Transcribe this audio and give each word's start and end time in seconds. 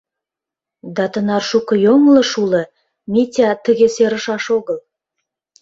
Да 0.95 1.05
тынар 1.13 1.43
шуко 1.49 1.73
йоҥылыш 1.85 2.31
уло, 2.43 2.63
Митя 3.11 3.49
тыге 3.63 3.87
серышаш 3.95 4.45
огыл. 4.57 4.79